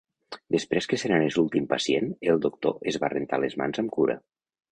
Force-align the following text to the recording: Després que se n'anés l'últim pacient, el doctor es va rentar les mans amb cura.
Després 0.53 0.87
que 0.93 0.97
se 1.01 1.09
n'anés 1.11 1.37
l'últim 1.39 1.67
pacient, 1.73 2.09
el 2.33 2.41
doctor 2.47 2.91
es 2.93 2.99
va 3.05 3.13
rentar 3.15 3.41
les 3.45 3.59
mans 3.63 3.83
amb 3.85 3.97
cura. 3.99 4.17